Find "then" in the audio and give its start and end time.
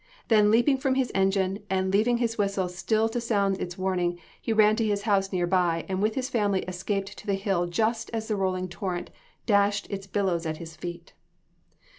0.29-0.49